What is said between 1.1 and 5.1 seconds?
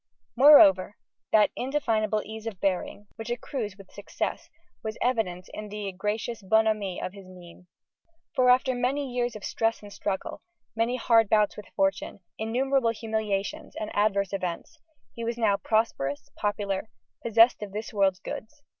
that indefinable ease of bearing, which accrues with success, was